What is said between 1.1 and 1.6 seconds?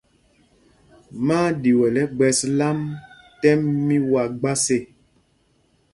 Má á